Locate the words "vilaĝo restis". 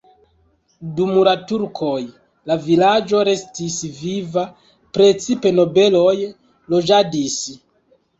2.63-3.75